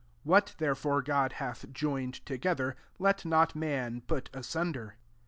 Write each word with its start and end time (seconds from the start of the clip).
9 0.25 0.31
What, 0.31 0.55
tb^e 0.57 0.75
fore, 0.75 1.03
God 1.03 1.33
hath 1.33 1.71
joined 1.71 2.25
togeth^i 2.25 2.73
let 2.97 3.23
not 3.23 3.55
man 3.55 4.01
put 4.07 4.31
asunder.' 4.33 4.95